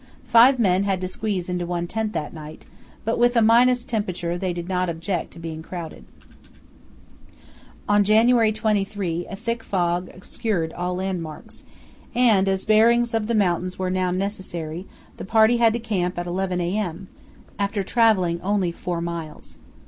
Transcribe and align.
Five 0.25 0.57
men 0.57 0.83
had 0.83 0.99
to 1.01 1.07
squeeze 1.07 1.47
into 1.47 1.67
one 1.67 1.85
tent 1.85 2.11
that 2.13 2.33
night, 2.33 2.65
but 3.05 3.19
with 3.19 3.35
a 3.35 3.41
minus 3.43 3.85
temperature 3.85 4.35
they 4.35 4.51
did 4.51 4.67
not 4.67 4.89
object 4.89 5.29
to 5.33 5.37
being 5.39 5.61
crowded. 5.61 6.05
On 7.87 8.03
January 8.03 8.51
23 8.51 9.27
a 9.29 9.35
thick 9.35 9.61
fog 9.63 10.09
obscured 10.15 10.73
all 10.73 10.95
landmarks, 10.95 11.65
and 12.15 12.49
as 12.49 12.65
bearings 12.65 13.13
of 13.13 13.27
the 13.27 13.35
mountains 13.35 13.77
were 13.77 13.91
now 13.91 14.09
necessary 14.09 14.87
the 15.17 15.23
party 15.23 15.57
had 15.57 15.71
to 15.73 15.79
camp 15.79 16.17
at 16.17 16.25
11 16.25 16.59
a.m., 16.59 17.07
after 17.59 17.83
travelling 17.83 18.41
only 18.41 18.71
four 18.71 19.01
miles. 19.01 19.59